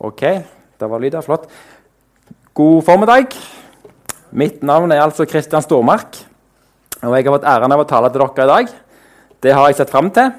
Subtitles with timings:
[0.00, 0.22] Ok,
[0.80, 1.20] det var lyder.
[1.20, 1.42] Flott.
[2.56, 3.34] God formiddag.
[4.32, 6.16] Mitt navn er altså Kristian Stormark.
[7.02, 8.70] Og jeg har fått æren av å tale til dere i dag.
[9.44, 10.30] Det har jeg sett fram til.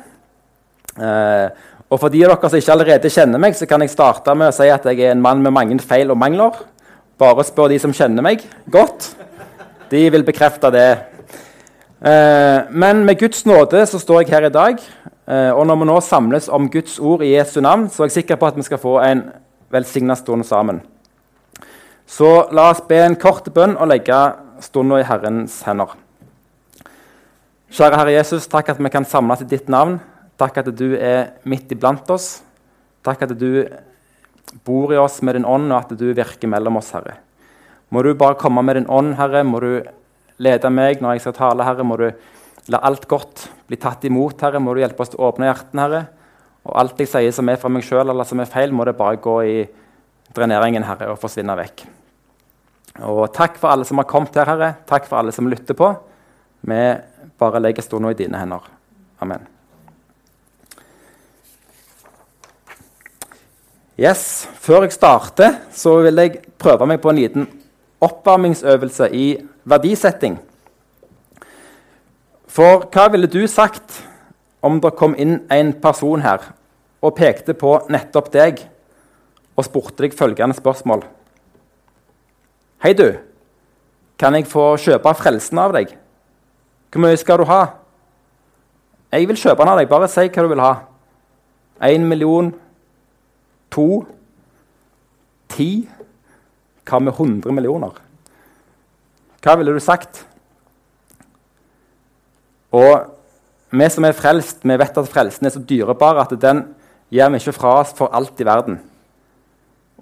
[0.98, 1.46] Eh,
[1.92, 4.50] og for de av dere som ikke allerede kjenner meg, så kan jeg starte med
[4.50, 6.58] å si at jeg er en mann med mange feil og mangler.
[7.22, 8.42] Bare spør de som kjenner meg
[8.74, 9.12] godt.
[9.94, 10.90] De vil bekrefte det.
[12.02, 14.82] Eh, men med Guds nåde så står jeg her i dag.
[15.30, 18.24] Eh, og når vi nå samles om Guds ord i Jesu navn, så er jeg
[18.24, 19.22] sikker på at vi skal få en
[19.72, 20.82] velsigna stund sammen.
[22.06, 24.18] Så la oss be en kort bønn og legge
[24.62, 25.94] stunda i Herrens hender.
[27.72, 29.96] Kjære Herre Jesus, takk at vi kan samles i ditt navn.
[30.36, 32.42] Takk at du er midt iblant oss.
[33.06, 33.64] Takk at du
[34.68, 37.16] bor i oss med din ånd, og at du virker mellom oss, Herre.
[37.92, 39.46] Må du bare komme med din ånd, Herre.
[39.48, 39.72] Må du
[40.42, 41.86] lede meg når jeg skal tale, Herre.
[41.88, 42.10] Må du
[42.72, 44.60] la alt godt bli tatt imot, Herre.
[44.60, 46.04] Må du hjelpe oss til å åpne hjertene, Herre.
[46.68, 48.98] Og alt jeg sier som er fra meg sjøl eller som er feil, må det
[49.00, 49.56] bare gå i
[50.36, 51.86] dreneringen, Herre, og forsvinne vekk.
[53.08, 54.74] Og takk for alle som har kommet her, Herre.
[54.90, 55.90] Takk for alle som lytter på.
[56.68, 56.84] Vi
[57.42, 58.68] bare legger stunda i dine hender.
[59.24, 59.48] Amen.
[64.02, 67.48] Yes, Før jeg starter, så vil jeg prøve meg på en liten
[68.02, 69.26] oppvarmingsøvelse i
[69.70, 70.40] verdisetting.
[72.50, 74.02] For hva ville du sagt
[74.62, 76.52] om det kom inn en person her
[77.02, 78.62] og pekte på nettopp deg
[79.58, 81.04] og spurte deg følgende spørsmål
[82.82, 83.14] Hei, du.
[84.18, 85.92] Kan jeg få kjøpe frelsen av deg?
[86.90, 87.60] Hvor mye skal du ha?
[89.14, 89.90] Jeg vil kjøpe den av deg.
[89.92, 90.72] Bare si hva du vil ha.
[91.86, 92.50] Én million?
[93.70, 93.86] To?
[95.54, 95.70] Ti?
[96.90, 98.02] Hva med 100 millioner?
[99.46, 100.24] Hva ville du sagt?
[102.74, 103.12] Og
[103.72, 106.66] vi som er frelst, vi vet at frelsen er så dyrebar at den
[107.12, 108.80] gir vi ikke fra oss for alt i verden.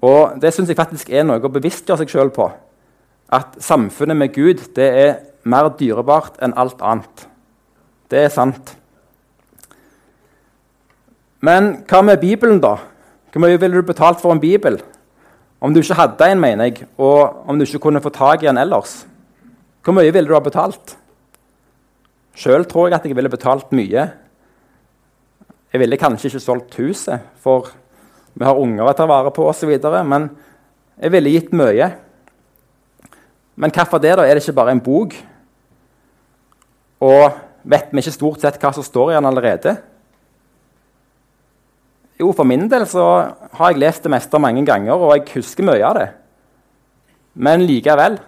[0.02, 2.48] Og Det syns jeg faktisk er noe å bevisstgjøre seg sjøl på.
[3.30, 7.26] At samfunnet med Gud det er mer dyrebart enn alt annet.
[8.10, 8.74] Det er sant.
[11.40, 12.76] Men hva med Bibelen, da?
[13.30, 14.80] Hvor mye ville du betalt for en bibel?
[15.60, 18.48] Om du ikke hadde en, mener jeg, og om du ikke kunne få tak i
[18.50, 19.04] en ellers.
[19.84, 20.96] Hvor mye ville du ha betalt?
[22.36, 24.06] Sjøl tror jeg at jeg ville betalt mye.
[25.70, 27.70] Jeg ville kanskje ikke solgt huset, for
[28.34, 29.72] vi har unger å ta vare på osv.
[30.06, 30.30] Men
[31.00, 31.90] jeg ville gitt mye.
[33.60, 34.16] Men hvorfor det?
[34.16, 34.24] da?
[34.24, 35.14] Er det ikke bare en bok?
[37.00, 39.76] Og vet vi ikke stort sett hva som står i den allerede?
[42.20, 43.04] Jo, for min del så
[43.56, 46.08] har jeg lest det meste mange ganger, og jeg husker mye av det.
[47.40, 48.18] Men likevel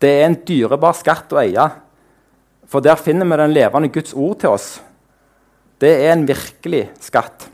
[0.00, 1.64] det er en dyrebar skatt å eie
[2.70, 4.68] for der finner vi den levende Guds ord til oss.
[5.80, 7.48] Det er en virkelig skatt.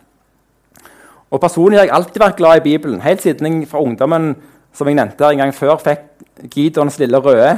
[1.31, 3.03] Og Personlig har jeg alltid vært glad i Bibelen.
[3.05, 4.35] Helt siden jeg fra ungdommen
[4.75, 7.53] som jeg nevnte her en gang før, fikk Gidons lille røde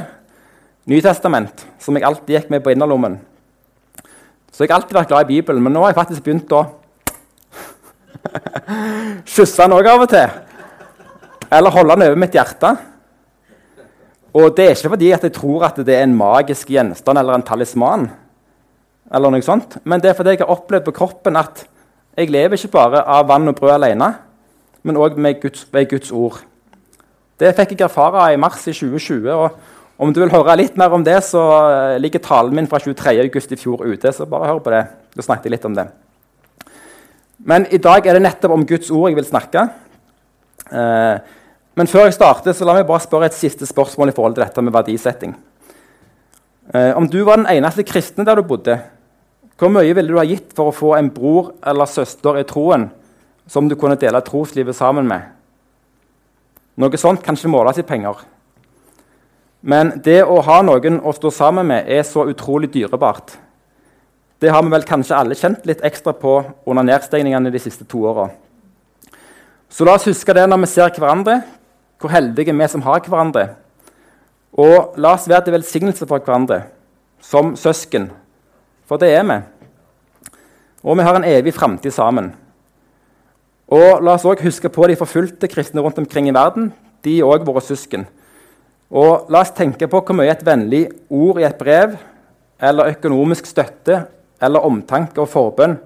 [0.89, 3.15] Nytestament, som jeg alltid gikk med på innerlommen.
[4.51, 6.65] Så jeg har alltid vært glad i Bibelen, men nå har jeg faktisk begynt å
[9.33, 10.35] kysse den òg av og til.
[11.53, 12.73] Eller holde den over mitt hjerte.
[14.33, 17.45] Og det er ikke fordi jeg tror at det er en magisk gjenstand eller en
[17.45, 18.09] talisman.
[19.13, 21.67] eller noe sånt, Men det er fordi jeg har opplevd på kroppen at
[22.17, 24.15] jeg lever ikke bare av vann og brød alene,
[24.83, 26.41] men òg ved Guds ord.
[27.39, 29.29] Det fikk jeg erfare i mars i 2020.
[29.31, 29.51] og
[29.97, 33.53] Om du vil høre litt mer om det, så eh, ligger talen min fra 23.8
[33.53, 34.11] i fjor ute.
[34.11, 34.87] så bare hør på det.
[35.15, 35.87] Da snakket jeg litt om det.
[37.45, 39.69] Men i dag er det nettopp om Guds ord jeg vil snakke.
[40.71, 41.17] Eh,
[41.75, 44.45] men før jeg starter, så la meg bare spørre et siste spørsmål i forhold til
[44.45, 45.33] dette med verdisetting.
[46.73, 48.77] Eh, om du var den eneste kristne der du bodde,
[49.57, 52.89] hvor mye ville du ha gitt for å få en bror eller søster i troen
[53.49, 55.25] som du kunne dele troslivet sammen med?
[56.77, 58.21] Noe sånt kan ikke måles i penger.
[59.63, 63.37] Men det å ha noen å stå sammen med er så utrolig dyrebart.
[64.41, 68.01] Det har vi vel kanskje alle kjent litt ekstra på under nedstengningene de siste to
[68.09, 68.27] åra.
[69.71, 71.39] Så la oss huske det når vi ser hverandre,
[72.03, 73.47] hvor heldige vi som har hverandre.
[74.59, 76.65] Og la oss være til velsignelse for hverandre
[77.23, 78.09] som søsken,
[78.85, 79.39] for det er vi.
[80.83, 82.33] Og vi har en evig framtid sammen.
[83.71, 86.73] Og La oss også huske på de forfulgte kristne rundt omkring i verden.
[87.03, 88.05] De er òg våre søsken.
[88.91, 91.95] Og La oss tenke på hvor mye et vennlig ord i et brev
[92.61, 94.03] eller økonomisk støtte
[94.43, 95.77] eller omtanke og forbønn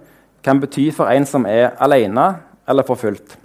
[0.43, 2.31] kan bety for en som er alene
[2.67, 3.37] eller forfulgt.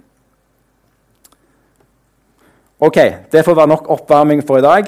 [2.83, 2.97] Ok,
[3.31, 4.87] Det får være nok oppvarming for i dag.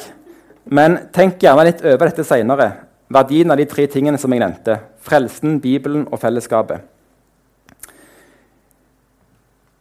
[0.65, 2.65] Men tenk gjerne litt over dette seinere.
[3.07, 4.75] Verdien av de tre tingene som jeg nevnte.
[5.00, 6.81] Frelsen, Bibelen og fellesskapet.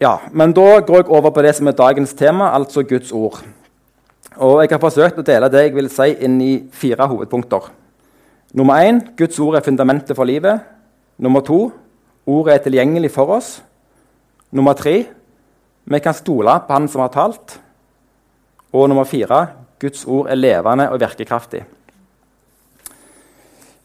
[0.00, 3.42] Ja, men Da går jeg over på det som er dagens tema, altså Guds ord.
[4.36, 7.70] Og Jeg har forsøkt å dele det jeg vil si, inn i fire hovedpunkter.
[8.54, 10.60] Nummer én Guds ord er fundamentet for livet.
[11.18, 11.72] Nummer to
[12.26, 13.62] ordet er tilgjengelig for oss.
[14.52, 15.06] Nummer tre
[15.84, 17.63] vi kan stole på Han som har talt.
[18.74, 19.46] Og nummer fire
[19.80, 21.62] Guds ord er levende og virkekraftig.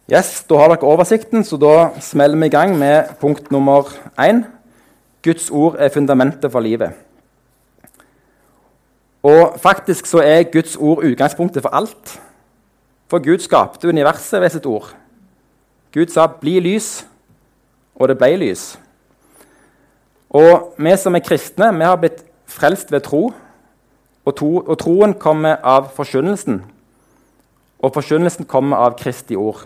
[0.09, 4.43] Yes, Da har dere oversikten, så da smeller vi i gang med punkt nummer én.
[5.23, 6.95] Guds ord er fundamentet for livet.
[9.23, 12.21] Og faktisk så er Guds ord utgangspunktet for alt.
[13.09, 14.95] For Gud skapte universet ved sitt ord.
[15.93, 17.05] Gud sa 'bli lys',
[17.95, 18.79] og det ble lys.
[20.29, 23.33] Og vi som er kristne, vi har blitt frelst ved tro.
[24.29, 26.61] Og, to, og troen kommer av forkynnelsen.
[27.81, 29.63] Og forkynnelsen kommer av Kristi ord.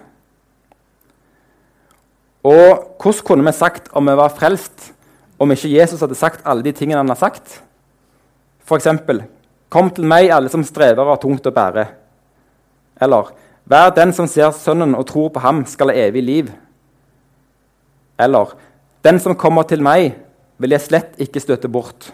[2.43, 4.91] Og hvordan kunne vi sagt om vi var frelst,
[5.39, 7.59] om ikke Jesus hadde sagt alle de tingene han har sagt?
[8.63, 8.87] F.eks.:
[9.69, 11.87] Kom til meg, alle som strever og har tungt å bære.
[13.01, 13.33] Eller
[13.65, 16.51] Vær den som ser Sønnen og tror på ham, skal ha evig liv.
[18.19, 18.55] Eller
[19.03, 20.13] Den som kommer til meg,
[20.57, 22.13] vil jeg slett ikke støtte bort.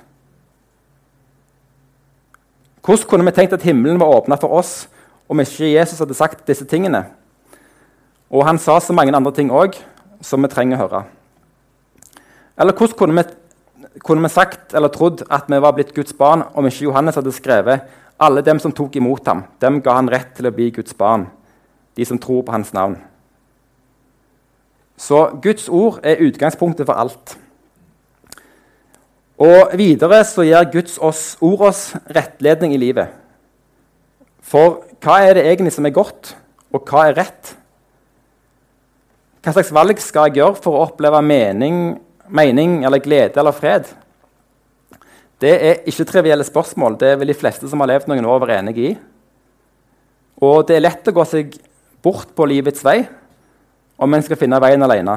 [2.90, 4.88] Hvordan kunne vi tenkt at himmelen var åpna for oss
[5.30, 7.04] om ikke Jesus hadde sagt disse tingene?
[8.34, 9.76] Og han sa så mange andre ting òg
[10.26, 11.02] som vi trenger å høre.
[12.58, 16.48] Eller hvordan kunne vi, kunne vi sagt eller trodd at vi var blitt Guds barn
[16.58, 17.86] om ikke Johannes hadde skrevet
[18.18, 21.28] alle dem som tok imot ham, dem ga han rett til å bli Guds barn,
[21.94, 22.98] de som tror på hans navn.
[24.98, 27.38] Så Guds ord er utgangspunktet for alt.
[29.40, 33.14] Og videre så gir Guds oss, ord oss rettledning i livet.
[34.44, 36.34] For hva er det egentlig som er godt,
[36.76, 37.54] og hva er rett?
[39.40, 41.96] Hva slags valg skal jeg gjøre for å oppleve mening,
[42.28, 43.88] mening eller glede eller fred?
[45.40, 46.98] Det er ikke trivielle spørsmål.
[47.00, 48.90] Det vel de fleste som har levd noen år, være enig i.
[50.44, 51.56] Og det er lett å gå seg
[52.04, 53.02] bort på livets vei
[54.00, 55.16] om en skal finne veien alene.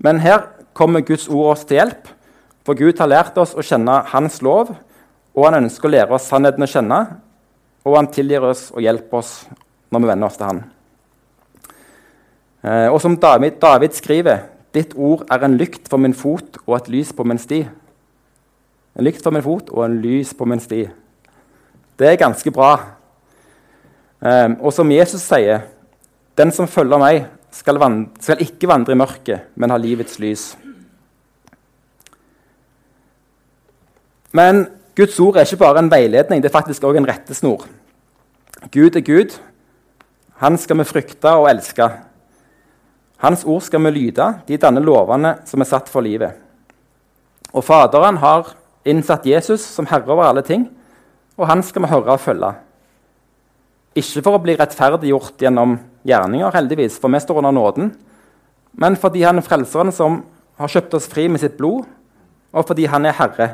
[0.00, 0.46] Men her
[0.76, 2.08] kommer Guds ord oss til hjelp,
[2.68, 4.74] for Gud har lært oss å kjenne Hans lov,
[5.32, 6.98] og han ønsker å lære oss sannheten å kjenne,
[7.88, 9.30] og han tilgir oss og hjelper oss
[9.88, 10.60] når vi venner oss til Han.
[12.60, 14.44] Eh, og som David, David skriver,
[14.76, 17.62] ditt ord er en lykt for min fot og et lys på min sti.
[18.98, 20.84] En lykt for min fot og en lys på min sti.
[21.96, 22.74] Det er ganske bra.
[24.20, 25.64] Um, og som Jesus sier,
[26.36, 27.24] den som følger meg,
[27.54, 27.80] skal,
[28.20, 30.50] skal, ikke vandre i mørket, men ha livets lys.
[34.32, 34.66] Men
[34.98, 37.64] Guds ord er ikke bare en veiledning, det er faktisk òg en rettesnor.
[38.74, 39.36] Gud er Gud.
[40.42, 41.86] Han skal vi frykte og elske.
[43.22, 44.26] Hans ord skal vi lyde.
[44.46, 46.34] De danner lovene som er satt for livet.
[47.54, 48.52] Og Faderen har
[48.88, 50.68] innsatt Jesus som herre over alle ting,
[51.38, 52.52] og han skal vi høre og følge.
[53.98, 57.92] Ikke for å bli rettferdiggjort gjennom gjerninger, heldigvis, for vi står under nåden,
[58.78, 60.20] men fordi han er frelseren som
[60.58, 61.86] har kjøpt oss fri med sitt blod,
[62.52, 63.48] og fordi han er herre.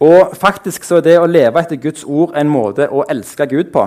[0.00, 3.68] Og faktisk så er det å leve etter Guds ord en måte å elske Gud
[3.74, 3.84] på.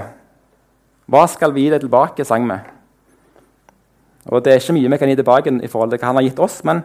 [1.09, 2.59] Hva skal vi gi deg tilbake, sang vi.
[4.29, 6.29] Og Det er ikke mye vi kan gi tilbake i forhold til hva han har
[6.29, 6.83] gitt oss, men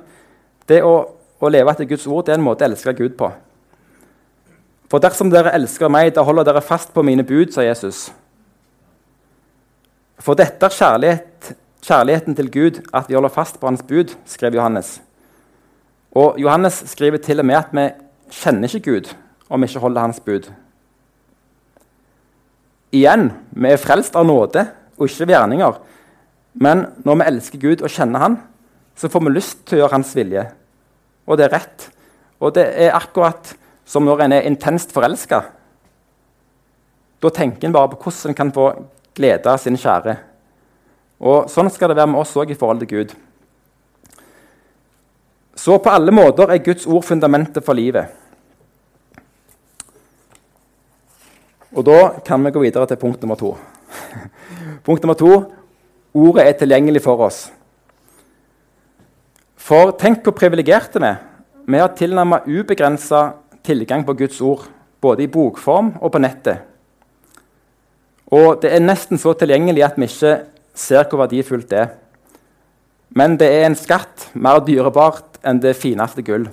[0.69, 0.97] det å
[1.39, 3.31] å leve etter Guds ord det er en måte å elske Gud på.
[4.89, 8.09] For dersom dere elsker meg, da holder dere fast på mine bud, sa Jesus.
[10.19, 11.51] For dette er kjærlighet,
[11.85, 14.97] kjærligheten til Gud, at vi holder fast på hans bud, skrev Johannes.
[16.17, 17.85] Og Johannes skriver til og med at vi
[18.35, 19.13] kjenner ikke Gud
[19.49, 20.51] om vi ikke holder hans bud.
[22.93, 24.67] Igjen, vi er frelst av nåde
[24.99, 25.81] og ikke gjerninger.
[26.59, 28.39] Men når vi elsker Gud og kjenner Han,
[28.99, 30.49] så får vi lyst til å gjøre Hans vilje
[31.29, 31.89] og det er rett.
[32.41, 33.53] Og det er akkurat
[33.89, 35.43] som når en er intenst forelska.
[37.21, 38.71] Da tenker en bare på hvordan en kan få
[39.19, 40.17] glede av sin kjære.
[41.19, 43.15] Og Sånn skal det være med oss òg i forhold til Gud.
[45.59, 48.07] Så på alle måter er Guds ord fundamentet for livet.
[51.75, 53.57] Og da kan vi gå videre til punkt nummer to.
[54.87, 55.33] punkt nummer to
[56.15, 57.49] ordet er tilgjengelig for oss.
[59.59, 61.13] For tenk hvor privilegerte vi.
[61.69, 63.33] Vi har tilnærmet ubegrensa
[63.67, 64.63] tilgang på Guds ord,
[65.03, 66.63] både i bokform og på nettet.
[68.33, 70.37] Og det er nesten så tilgjengelig at vi ikke
[70.79, 71.91] ser hvor verdifullt det er.
[73.11, 76.49] Men det er en skatt mer dyrebart enn det fineste gull.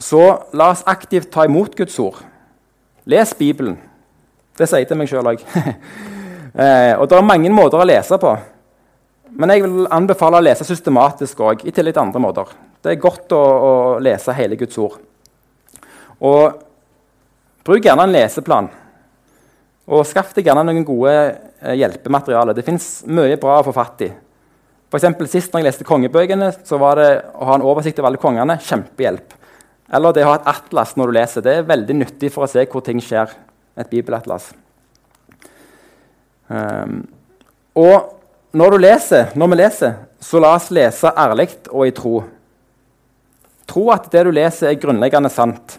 [0.00, 0.22] Så
[0.56, 2.22] la oss aktivt ta imot Guds ord.
[3.04, 3.76] Les Bibelen.
[4.56, 5.44] Det sier jeg til meg sjøl òg.
[6.50, 8.30] Eh, og det er mange måter å lese på.
[9.38, 12.50] Men jeg vil anbefale å lese systematisk òg, i tillegg til andre måter.
[12.82, 13.70] Det er godt å, å
[14.02, 14.96] lese hele Guds ord.
[16.26, 16.58] Og
[17.62, 18.66] bruk gjerne en leseplan.
[19.94, 22.58] Og skaff deg gjerne noen gode eh, hjelpematerialer.
[22.58, 24.10] Det fins mye bra å få fatt i.
[24.90, 28.10] For eksempel, Sist når jeg leste kongebøkene, så var det å ha en oversikt over
[28.10, 29.36] alle kongene kjempehjelp.
[29.90, 31.44] Eller det å ha et atlas når du leser.
[31.46, 33.30] Det er veldig nyttig for å se hvor ting skjer.
[33.78, 34.50] Et bibelatlas.
[36.50, 37.04] Um,
[37.78, 38.16] og
[38.58, 42.16] når, leser, når vi leser, så la oss lese ærlig og i tro.
[43.70, 45.78] Tro at det du leser, er grunnleggende sant,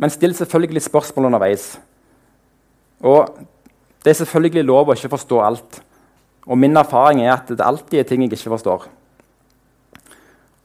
[0.00, 1.74] men still selvfølgelig spørsmål underveis.
[3.04, 3.28] Og
[4.00, 5.82] Det er selvfølgelig lov å ikke forstå alt.
[6.48, 8.86] Og min erfaring er at det alltid er ting jeg ikke forstår.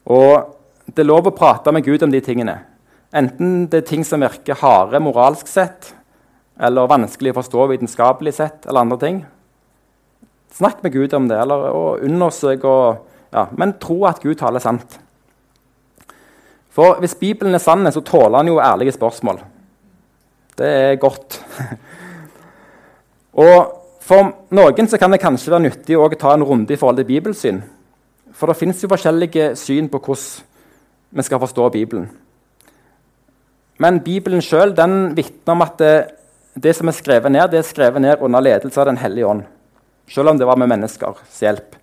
[0.06, 0.56] Og
[0.86, 2.60] det er lov å prate med Gud om de tingene.
[3.16, 5.92] Enten det er ting som virker harde moralsk sett,
[6.56, 9.18] eller vanskelig å forstå vitenskapelig sett, eller andre ting.
[10.56, 13.02] Snakk med Gud om det, eller undersøk og
[13.34, 14.94] ja, Men tro at Gud taler sant.
[16.72, 19.42] For hvis Bibelen er sann, så tåler han jo ærlige spørsmål.
[20.56, 21.40] Det er godt.
[23.46, 23.74] og
[24.06, 27.62] For noen kan det kanskje være nyttig å ta en runde i forhold til bibelsyn.
[28.36, 32.06] For det fins forskjellige syn på hvordan vi skal forstå Bibelen.
[33.78, 35.94] Men Bibelen sjøl vitner om at det,
[36.54, 39.44] det, som er skrevet ned, det er skrevet ned under ledelse av Den hellige ånd
[40.08, 41.76] selv om det var med menneskers hjelp,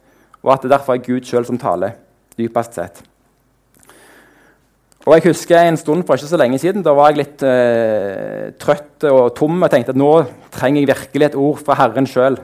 [0.44, 1.98] og at det derfor er Gud sjøl som taler,
[2.40, 3.02] dypest sett.
[5.04, 8.54] Og jeg husker En stund for ikke så lenge siden da var jeg litt eh,
[8.60, 10.12] trøtt og tom og tenkte at nå
[10.54, 12.40] trenger jeg virkelig et ord fra Herren sjøl.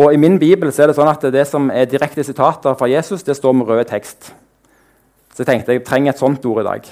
[0.00, 2.88] Og I min bibel så er det sånn at det som er direkte sitater fra
[2.88, 4.32] Jesus, det står med rød tekst.
[5.32, 6.88] Så jeg tenkte jeg trenger et sånt ord i dag.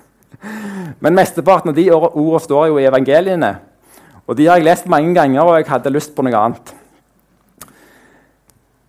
[1.02, 3.54] Men mesteparten av de ordene står jo i evangeliene.
[4.28, 6.74] Og De har jeg lest mange ganger, og jeg hadde lyst på noe annet.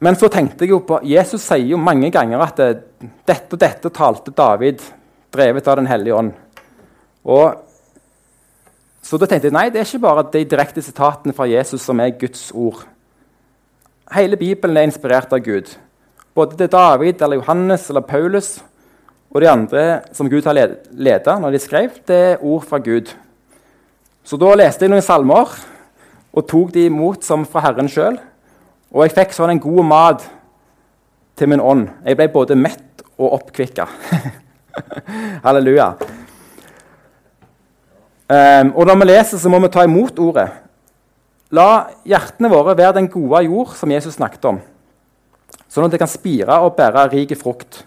[0.02, 2.70] Men så tenkte jeg jo på, Jesus sier jo mange ganger at det,
[3.30, 4.82] dette og dette talte David,
[5.32, 6.32] drevet av Den hellige ånd.
[7.30, 7.60] Og,
[9.06, 12.02] så da tenkte jeg nei, det er ikke bare de direkte sitatene fra Jesus som
[12.02, 12.82] er Guds ord.
[14.12, 15.70] Hele Bibelen er inspirert av Gud.
[16.34, 18.56] Både til David, eller Johannes eller Paulus
[19.32, 19.84] og de andre
[20.18, 23.14] som Gud har ledet når de skrev, det er ord fra Gud.
[24.26, 25.54] Så da leste jeg noen salmer
[26.32, 28.18] og tok de imot som fra Herren sjøl.
[28.92, 30.26] Og jeg fikk sånn en god mat
[31.40, 31.88] til min ånd.
[32.06, 33.88] Jeg ble både mett og oppkvikka.
[35.46, 35.94] Halleluja.
[38.32, 40.48] Um, og når vi leser, så må vi ta imot ordet.
[41.52, 41.70] La
[42.08, 44.62] hjertene våre være den gode jord som Jesus snakket om,
[45.68, 47.82] sånn at det kan spire og bære rik frukt.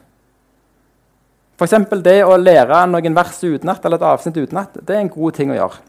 [1.54, 1.78] F.eks.
[2.04, 5.52] det å lære noen vers utenat eller et avsnitt utenat det er en god ting
[5.54, 5.80] å gjøre.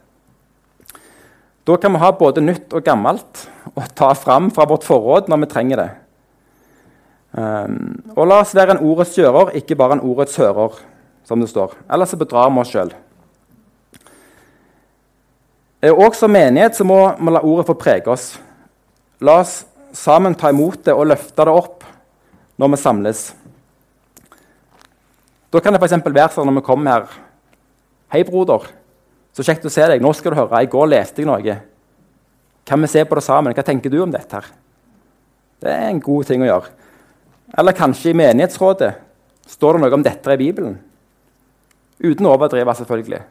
[1.65, 5.41] Da kan vi ha både nytt og gammelt å ta fram fra vårt forråd når
[5.41, 5.88] vi trenger det.
[7.36, 10.77] Um, og la oss være en ordets gjører, ikke bare en ordets hører,
[11.25, 11.74] som det står.
[11.91, 12.93] Ellers så bedrar vi oss sjøl.
[15.86, 18.29] Og som menighet så må vi la ordet få prege oss.
[19.25, 19.63] La oss
[19.95, 21.84] sammen ta imot det og løfte det opp
[22.62, 23.25] når vi samles.
[25.53, 25.98] Da kan det f.eks.
[26.05, 27.22] være sånn når vi kommer her
[28.13, 28.67] Hei, broder.
[29.36, 30.04] Så kjekt å se deg.
[30.04, 30.63] Nå skal du høre.
[30.63, 31.58] I går leste jeg noe.
[32.65, 33.54] Kan vi se på det sammen?
[33.56, 34.39] Hva tenker du om dette?
[34.39, 34.48] her?
[35.62, 36.72] Det er en god ting å gjøre.
[37.60, 38.92] Eller kanskje i menighetsrådet
[39.50, 40.77] står det noe om dette i Bibelen.
[42.01, 43.22] Uten å overdrive, selvfølgelig.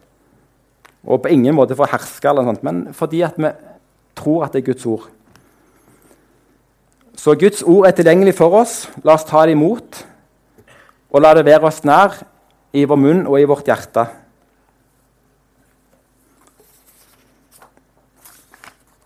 [1.05, 3.51] Og på ingen måte for å herske, eller noe sånt, men fordi at vi
[4.17, 5.09] tror at det er Guds ord.
[7.15, 8.85] Så Guds ord er tilgjengelig for oss.
[9.05, 10.01] La oss ta det imot,
[11.13, 12.17] og la det være oss nær
[12.75, 14.07] i vår munn og i vårt hjerte.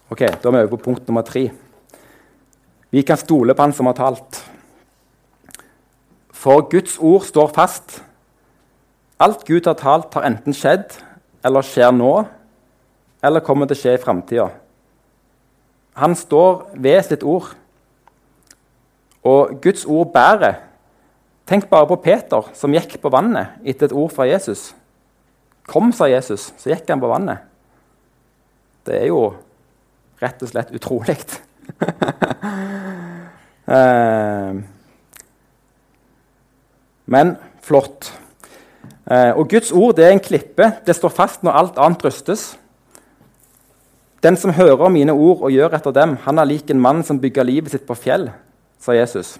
[0.10, 1.52] Ok, Da er vi over på punkt nummer tre.
[2.92, 4.52] Vi kan stole på Han som har talt.
[6.34, 8.04] For Guds ord står fast.
[9.20, 10.96] Alt Gud har talt, har enten skjedd
[11.44, 12.24] eller skjer nå,
[13.24, 14.48] eller kommer til å skje i framtida.
[16.00, 17.52] Han står ved sitt ord.
[19.24, 20.56] Og Guds ord bærer.
[21.46, 24.72] Tenk bare på Peter, som gikk på vannet etter et ord fra Jesus.
[25.68, 27.44] Kom, sa Jesus, så gikk han på vannet.
[28.88, 29.36] Det er jo
[30.22, 31.18] rett og slett utrolig.
[33.70, 34.54] Eh,
[37.06, 38.08] men flott.
[39.06, 40.72] Eh, og Guds ord det er en klippe.
[40.88, 42.48] Det står fast når alt annet rystes.
[44.26, 47.22] Den som hører mine ord og gjør etter dem, han er lik en mann som
[47.22, 48.32] bygger livet sitt på fjell,
[48.82, 49.38] sa Jesus.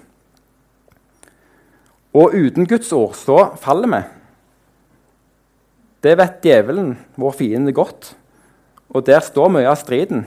[2.16, 4.02] Og uten Guds ord så faller vi.
[6.06, 8.14] Det vet djevelen, vår fiende, godt.
[8.88, 10.24] Og der står mye av striden.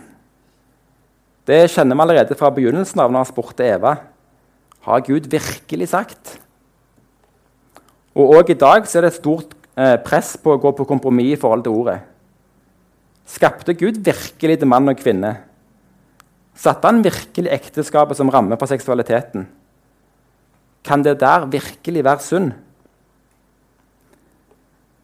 [1.48, 3.98] Det kjenner vi allerede fra begynnelsen av når han spurte Eva.
[4.88, 6.38] Har Gud virkelig sagt?
[8.16, 11.36] Og òg i dag er det et stort eh, press på å gå på kompromiss
[11.36, 11.98] i forhold til ordet.
[13.28, 15.38] Skapte Gud virkelig til mann og kvinne?
[16.56, 19.48] Satte han virkelig ekteskapet som ramme på seksualiteten?
[20.84, 22.52] Kan det der virkelig være synd?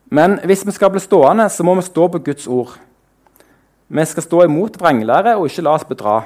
[0.10, 2.76] Men hvis vi skal bli stående, så må vi stå på Guds ord.
[3.90, 6.20] Vi skal stå imot vranglære og ikke la oss bedra.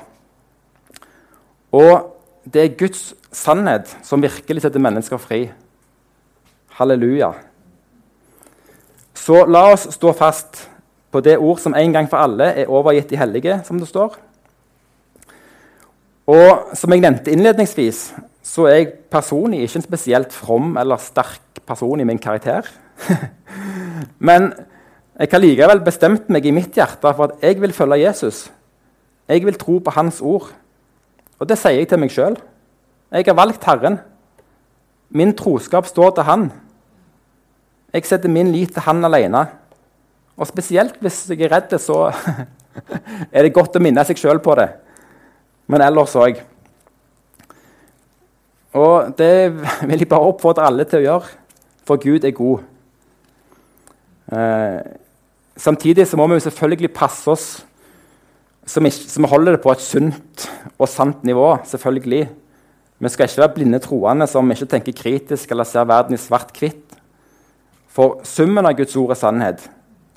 [1.72, 2.10] Og
[2.44, 5.46] det er Guds sannhet som virkelig setter mennesker fri.
[6.76, 7.32] Halleluja.
[9.14, 10.66] Så la oss stå fast
[11.14, 14.18] på det ord som en gang for alle er overgitt de hellige, som det står.
[16.28, 18.06] Og som jeg nevnte innledningsvis,
[18.44, 22.68] så er jeg personlig ikke en spesielt from eller sterk person i min karakter.
[24.28, 24.52] Men
[25.14, 28.48] jeg har likevel bestemt meg i mitt hjerte for at jeg vil følge Jesus.
[29.30, 30.50] Jeg vil tro på Hans ord.
[31.38, 32.38] Og det sier jeg til meg sjøl.
[33.14, 34.00] Jeg har valgt Herren.
[35.14, 36.48] Min troskap står til Han.
[37.94, 39.46] Jeg setter min lit til Han alene.
[40.34, 42.08] Og spesielt hvis jeg er redd, så
[43.36, 44.72] er det godt å minne seg sjøl på det.
[45.70, 46.42] Men ellers òg.
[48.74, 49.54] Og det
[49.86, 51.34] vil jeg bare oppfordre alle til å gjøre,
[51.86, 52.64] for Gud er god.
[54.34, 54.80] Eh,
[55.56, 57.48] samtidig så må vi selvfølgelig passe oss
[58.66, 60.46] så vi, så vi holder det på et sunt
[60.78, 61.58] og sant nivå.
[61.68, 62.30] selvfølgelig.
[63.00, 66.96] Vi skal ikke være blinde troende som ikke tenker kritisk eller ser verden i svart-hvitt.
[67.92, 69.66] For summen av Guds ord er sannhet,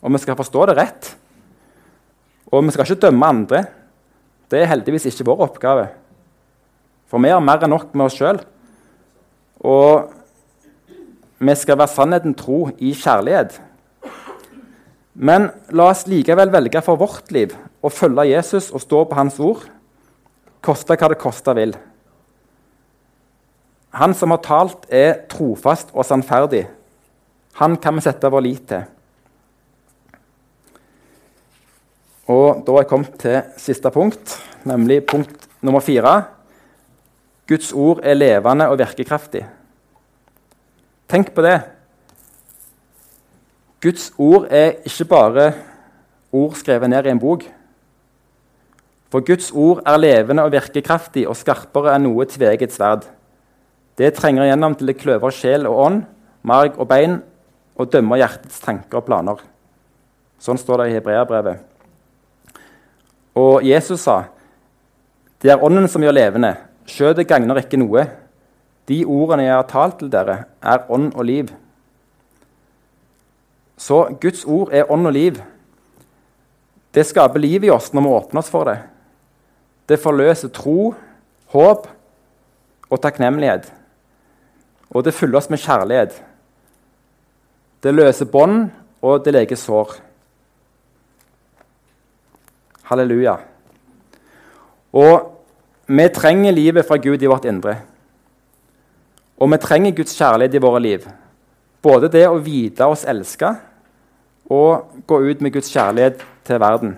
[0.00, 1.10] og vi skal forstå det rett.
[2.52, 3.64] Og vi skal ikke dømme andre.
[4.50, 5.88] Det er heldigvis ikke vår oppgave.
[7.10, 8.38] For vi har mer enn nok med oss sjøl.
[9.66, 10.12] Og
[11.42, 13.58] vi skal være sannheten tro i kjærlighet.
[15.16, 19.38] Men la oss likevel velge for vårt liv å følge Jesus og stå på hans
[19.40, 19.62] ord,
[20.60, 21.72] koste hva det koste vil.
[23.96, 26.66] Han som har talt, er trofast og sannferdig.
[27.56, 28.84] Han kan vi sette vår lit til.
[32.26, 34.34] Og Da er jeg kommet til siste punkt,
[34.66, 36.26] nemlig punkt nummer fire.
[37.46, 39.46] Guds ord er levende og virkekraftig.
[41.08, 41.60] Tenk på det.
[43.82, 45.52] Guds ord er ikke bare
[46.32, 47.44] ord skrevet ned i en bok.
[49.12, 53.04] For Guds ord er levende og virkekraftig og skarpere enn noe tveget sverd.
[53.96, 56.00] Det trenger igjennom til det kløver sjel og ånd,
[56.46, 57.20] marg og bein,
[57.76, 59.40] og dømmer hjertets tanker og planer.
[60.40, 61.60] Sånn står det i Hebreabrevet.
[63.36, 64.24] Og Jesus sa,
[65.40, 66.56] 'Det er Ånden som gjør levende.
[66.86, 68.08] Skjødet gagner ikke noe.'
[68.86, 71.65] 'De ordene jeg har talt til dere, er ånd og liv.'
[73.76, 75.40] Så Guds ord er ånd og liv.
[76.94, 78.78] Det skaper liv i oss når vi åpner oss for det.
[79.86, 80.94] Det forløser tro,
[81.52, 81.86] håp
[82.90, 83.68] og takknemlighet.
[84.90, 86.16] Og det fyller oss med kjærlighet.
[87.84, 88.70] Det løser bånd,
[89.04, 89.92] og det leger sår.
[92.88, 93.36] Halleluja.
[94.96, 95.32] Og
[95.86, 97.76] vi trenger livet fra Gud i vårt indre.
[99.36, 101.06] Og vi trenger Guds kjærlighet i våre liv.
[101.86, 103.54] Både det å vite oss elska
[104.50, 106.96] og gå ut med Guds kjærlighet til verden.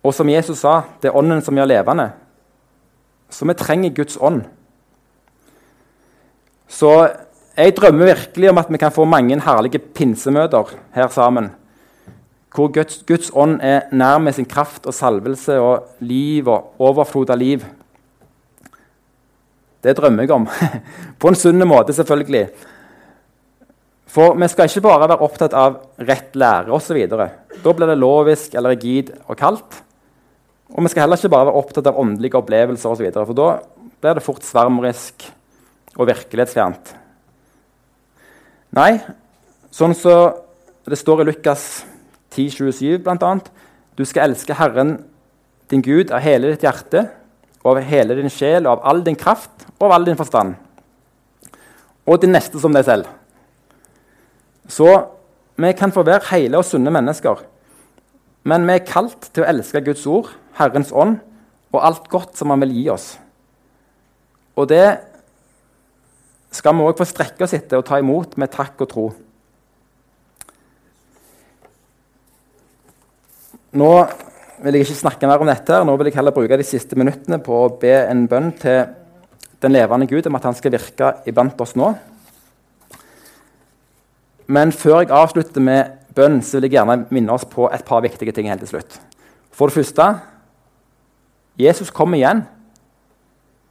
[0.00, 2.10] Og som Jesus sa, det er Ånden som gjør levende.
[3.30, 4.42] Så vi trenger Guds ånd.
[6.70, 6.90] Så
[7.56, 11.50] jeg drømmer virkelig om at vi kan få mange herlige pinsemøter her sammen.
[12.54, 17.30] Hvor Guds, Guds ånd er nær med sin kraft og salvelse og liv og overflod
[17.30, 17.64] av liv.
[19.84, 20.48] Det drømmer jeg om.
[21.20, 22.48] På en sunn måte, selvfølgelig.
[24.10, 26.98] For vi skal ikke bare være opptatt av rett lære osv.
[27.10, 29.82] Da blir det lovisk eller rigid og kaldt.
[30.70, 33.38] Og vi skal heller ikke bare være opptatt av åndelige opplevelser og så videre, For
[33.38, 33.48] da
[34.00, 35.26] blir det fort svermerisk
[35.96, 36.94] og virkelighetsfjernt.
[38.78, 38.92] Nei,
[39.74, 41.64] sånn som så det står i Lukas
[42.34, 43.32] 10,27 bl.a.:
[43.98, 44.96] Du skal elske Herren
[45.70, 47.08] din Gud av hele ditt hjerte,
[47.62, 50.54] og av hele din sjel, og av all din kraft og av all din forstand.
[52.06, 53.19] Og din neste som deg selv.
[54.70, 54.86] Så
[55.60, 57.42] vi kan få være hele og sunne mennesker.
[58.46, 61.18] Men vi er kalt til å elske Guds ord, Herrens ånd,
[61.70, 63.12] og alt godt som Han vil gi oss.
[64.56, 64.86] Og det
[66.50, 69.04] skal vi òg få strekke oss etter og ta imot med takk og tro.
[73.70, 73.90] Nå
[74.64, 75.76] vil jeg ikke snakke mer om dette.
[75.86, 78.82] Nå vil jeg heller bruke de siste minuttene på å be en bønn til
[79.62, 81.92] den levende Gud om at han skal virke iblant oss nå.
[84.50, 88.02] Men før jeg avslutter med bønn, så vil jeg gjerne minne oss på et par
[88.02, 88.96] viktige ting helt til slutt.
[89.54, 90.06] For det første
[91.60, 92.42] Jesus kommer igjen.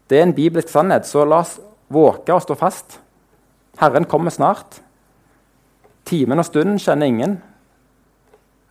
[0.09, 1.57] Det er en bibelsk sannhet, så la oss
[1.91, 2.99] våke og stå fast.
[3.81, 4.79] Herren kommer snart.
[6.07, 7.35] Timen og stunden kjenner ingen,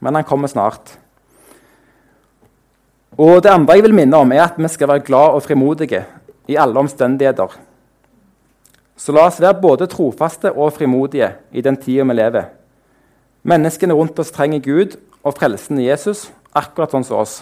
[0.00, 0.96] men han kommer snart.
[3.18, 6.04] Og Det andre jeg vil minne om, er at vi skal være glad og frimodige
[6.48, 7.67] i alle omstendigheter.
[8.98, 12.48] Så la oss være både trofaste og frimodige i den tida vi lever.
[13.46, 17.36] Menneskene rundt oss trenger Gud og frelsen i Jesus, akkurat sånn som oss.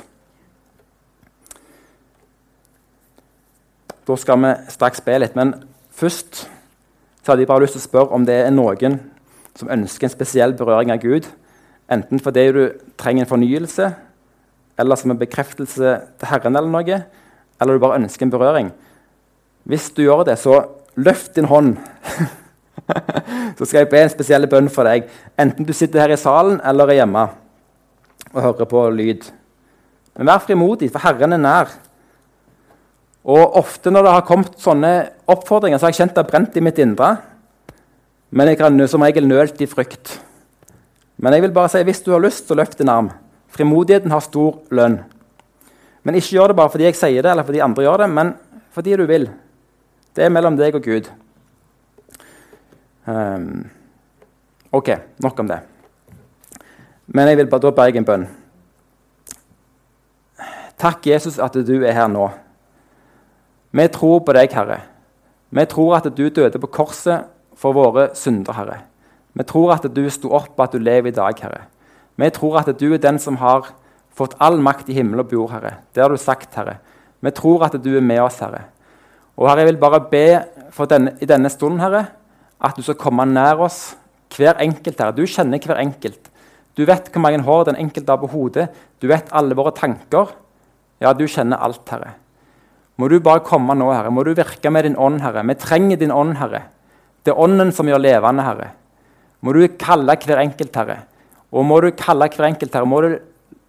[4.06, 5.56] Da skal vi straks be litt, men
[5.96, 6.44] først
[7.24, 9.00] så hadde jeg bare lyst til å spørre om det er noen
[9.56, 11.24] som ønsker en spesiell berøring av Gud.
[11.90, 12.62] Enten fordi du
[13.00, 13.88] trenger en fornyelse,
[14.76, 17.00] eller som en bekreftelse til Herren, eller noe,
[17.56, 18.70] eller du bare ønsker en berøring.
[19.66, 20.60] Hvis du gjør det, så
[20.96, 21.76] løft din hånd.
[23.58, 25.08] så skal jeg be en spesiell bønn for deg.
[25.40, 27.26] Enten du sitter her i salen eller er hjemme
[28.32, 29.26] og hører på lyd.
[30.16, 31.72] Men vær frimodig, for Herren er nær.
[33.26, 34.92] Og ofte når det har kommet sånne
[35.28, 37.16] oppfordringer, så har jeg kjent det brent i mitt indre.
[38.30, 40.16] Men jeg kan som regel nølt i frykt.
[41.16, 43.10] Men jeg vil bare si, hvis du har lyst, så løft din arm.
[43.52, 45.00] Frimodigheten har stor lønn.
[46.04, 48.34] Men ikke gjør det bare fordi jeg sier det, eller fordi andre gjør det, men
[48.76, 49.26] fordi du vil.
[50.16, 51.10] Det er mellom deg og Gud.
[53.04, 53.66] Um,
[54.72, 54.88] ok,
[55.22, 55.60] nok om det.
[57.06, 58.26] Men jeg vil bare, da berge en bønn.
[60.80, 62.26] Takk, Jesus, at du er her nå.
[63.76, 64.80] Vi tror på deg, Herre.
[65.52, 68.78] Vi tror at du døde på korset for våre synder, Herre.
[69.36, 71.66] Vi tror at du sto opp, og at du lever i dag, Herre.
[72.16, 73.68] Vi tror at du er den som har
[74.16, 75.76] fått all makt i himmel og jord, Herre.
[75.92, 76.78] Det har du sagt, Herre.
[77.20, 78.64] Vi tror at du er med oss, Herre.
[79.36, 80.26] Og Herre, jeg vil bare be
[80.90, 82.06] denne, i denne stunden, Herre,
[82.64, 83.96] at du skal komme nær oss,
[84.36, 85.14] hver enkelt, Herre.
[85.16, 86.30] Du kjenner hver enkelt.
[86.76, 88.68] Du vet hvor mange hår den enkelte har på hodet.
[89.00, 90.32] Du vet alle våre tanker.
[91.00, 92.14] Ja, du kjenner alt, Herre.
[92.96, 94.12] Må du bare komme nå, Herre.
[94.12, 95.44] Må du virke med din ånd, Herre.
[95.44, 96.62] Vi trenger din ånd, Herre.
[97.24, 98.70] Det er ånden som gjør levende, Herre.
[99.44, 101.02] Må du kalle hver enkelt, Herre.
[101.52, 102.88] Og må du kalle hver enkelt, Herre.
[102.88, 103.16] Må du,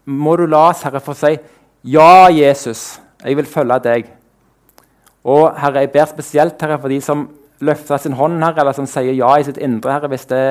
[0.07, 1.35] må du la oss, Herre, få si
[1.87, 4.07] ja, Jesus, jeg vil følge deg.
[5.27, 7.25] Og Herre, jeg ber spesielt Herre, for de som
[7.59, 10.43] løfter sin hånd, Herre, eller som sier ja i sitt indre, Herre, hvis det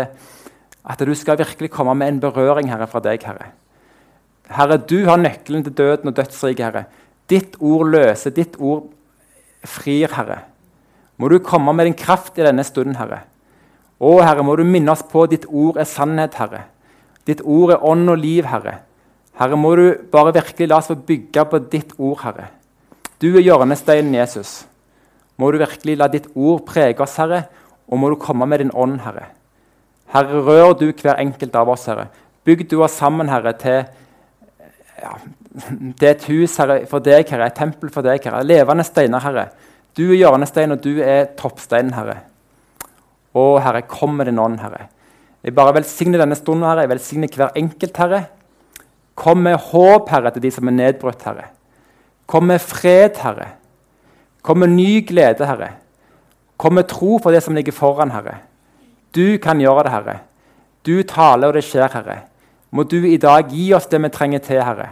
[0.86, 3.50] at du skal virkelig komme med en berøring Herre, fra deg, Herre.
[4.52, 6.84] Herre, du har nøkkelen til døden og dødsriket, Herre.
[7.30, 8.84] Ditt ord løser, ditt ord
[9.66, 10.44] frir, Herre.
[11.16, 13.24] Må du komme med din kraft i denne stunden, Herre.
[13.98, 16.66] Å, Herre, må du minne oss på ditt ord er sannhet, Herre.
[17.26, 18.82] Ditt ord er ånd og liv, Herre.
[19.40, 22.50] Herre, må du bare virkelig la oss få bygge på ditt ord, Herre.
[23.22, 24.66] Du er hjørnesteinen, Jesus.
[25.40, 27.46] Må du virkelig la ditt ord prege oss, Herre,
[27.88, 29.30] og må du komme med din ånd, Herre.
[30.12, 32.08] Herre, rør du hver enkelt av oss, Herre.
[32.46, 33.84] Bygg du oss sammen, Herre, til
[34.96, 35.12] ja,
[36.00, 38.44] det er et hus herre, for deg, Herre, et tempel for deg, Herre.
[38.46, 39.48] Levende steiner, Herre.
[39.96, 42.18] Du er hjørnesteinen, og du er toppsteinen, Herre.
[43.36, 44.86] Å, Herre, kom med din ånd, Herre.
[45.44, 46.84] Jeg bare velsigner denne stunden, Herre.
[46.84, 48.22] Jeg velsigner hver enkelt, Herre.
[49.16, 51.50] Kom med håp, Herre, til de som er nedbrutt, Herre.
[52.26, 53.52] Kom med fred, Herre.
[54.42, 55.72] Kom med ny glede, Herre.
[56.56, 58.40] Kom med tro for det som ligger foran, Herre.
[59.14, 60.16] Du kan gjøre det, Herre.
[60.86, 62.20] Du taler, og det skjer, Herre.
[62.70, 64.90] Må du i dag gi oss det vi trenger til, Herre.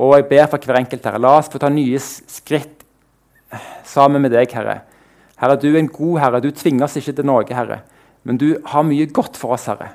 [0.00, 1.20] Og jeg ber for hver enkelt, Herre.
[1.20, 2.84] La oss få ta nye skritt
[3.84, 4.80] sammen med deg, Herre.
[5.40, 6.40] Herre, Du er en god Herre.
[6.40, 7.80] Du tvinger oss ikke til noe, Herre.
[8.24, 9.94] Men du har mye godt for oss, Herre.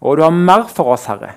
[0.00, 1.34] Og du har mer for oss, Herre.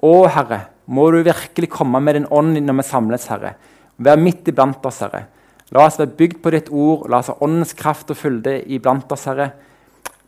[0.00, 3.54] Å, Herre, må du virkelig komme med din ånd når vi samles, Herre.
[3.98, 5.26] Vær midt iblant oss, Herre.
[5.74, 7.08] La oss være bygd på ditt ord.
[7.12, 9.50] La oss ha åndens kraft og fylde iblant oss, Herre.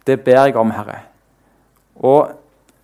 [0.05, 0.99] Det ber jeg om, Herre.
[2.05, 2.37] Og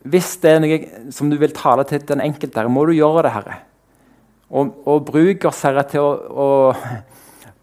[0.07, 3.27] hvis det er noe som du vil tale til den enkelte, Herre, må du gjøre
[3.27, 3.61] det, Herre.
[4.57, 6.49] Og, og bruk oss, Herre, til å, å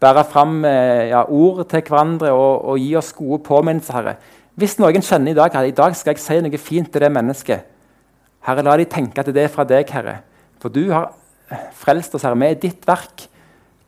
[0.04, 4.16] bære fram eh, ja, ord til hverandre og, og, gi oss gode påminnelser, Herre.
[4.54, 7.10] Hvis noen kjenner i dag at i dag skal jeg si noe fint til det
[7.10, 7.73] mennesket,
[8.44, 10.18] Herre, la de tenke at det er fra deg, Herre.
[10.60, 11.12] For du har
[11.80, 12.38] frelst oss, Herre.
[12.40, 13.26] Vi er ditt verk.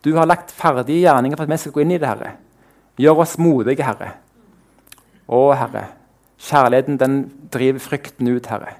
[0.05, 2.35] Du har lagt ferdige gjerninger for at vi skal gå inn i det, Herre.
[3.01, 4.15] Gjør oss modige, Herre.
[5.27, 5.87] Å, Herre,
[6.47, 7.17] kjærligheten den
[7.53, 8.77] driver frykten ut, Herre.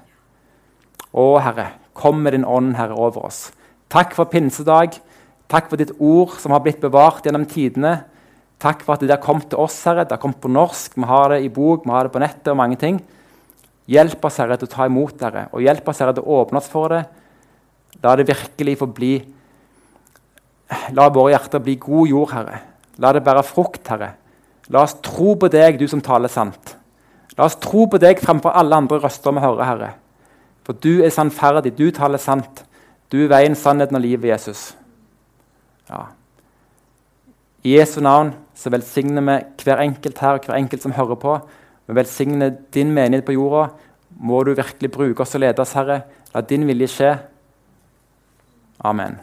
[1.11, 3.47] Å, Herre, kom med din ånd, Herre, over oss.
[3.93, 4.97] Takk for pinsedag.
[5.47, 7.99] Takk for ditt ord som har blitt bevart gjennom tidene.
[8.59, 10.07] Takk for at det har kommet til oss, Herre.
[10.07, 12.51] Det har kommet på norsk, vi har det i bok, vi har det på nettet
[12.51, 12.97] og mange ting.
[13.87, 16.59] Hjelp oss, Herre, til å ta imot Herre, og hjelp oss, Herre, til å åpne
[16.59, 17.03] oss for det.
[18.03, 19.15] La det virkelig få bli
[20.97, 22.57] La våre hjerter bli god jord, Herre.
[22.99, 24.09] La det bære frukt, Herre.
[24.73, 26.73] La oss tro på deg, du som taler sant.
[27.37, 29.91] La oss tro på deg fremfor alle andre røster vi hører, Herre.
[30.67, 32.65] For du er sannferdig, du taler sant.
[33.07, 34.73] Du er veien, sannheten og livet, Jesus.
[35.87, 36.09] Ja.
[37.63, 41.37] I Jesu navn så velsigner vi hver enkelt her og hver enkelt som hører på.
[41.87, 43.69] Vi velsigner din menighet på jorda.
[44.19, 46.01] Må du virkelig bruke oss og lede oss, Herre.
[46.33, 47.13] La din vilje skje.
[48.85, 49.19] Amen.